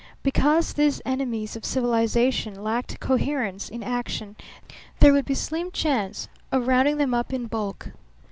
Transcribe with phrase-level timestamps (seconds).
[0.23, 4.35] Because these enemies of civilization lacked coherence in action
[4.99, 7.91] there would be slim chance of rounding them up in bulk.